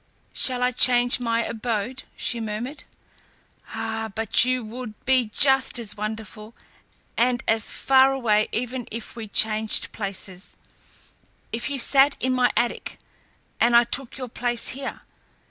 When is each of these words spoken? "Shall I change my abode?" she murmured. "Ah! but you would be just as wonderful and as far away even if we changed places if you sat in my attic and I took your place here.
"Shall 0.33 0.63
I 0.63 0.71
change 0.71 1.19
my 1.19 1.43
abode?" 1.43 2.05
she 2.15 2.39
murmured. 2.39 2.85
"Ah! 3.75 4.11
but 4.15 4.43
you 4.43 4.65
would 4.65 4.95
be 5.05 5.27
just 5.31 5.77
as 5.77 5.95
wonderful 5.95 6.55
and 7.15 7.43
as 7.47 7.69
far 7.69 8.11
away 8.11 8.47
even 8.51 8.87
if 8.89 9.15
we 9.15 9.27
changed 9.27 9.91
places 9.91 10.57
if 11.51 11.69
you 11.69 11.77
sat 11.77 12.17
in 12.19 12.33
my 12.33 12.51
attic 12.57 12.97
and 13.59 13.75
I 13.75 13.83
took 13.83 14.17
your 14.17 14.27
place 14.29 14.69
here. 14.69 15.01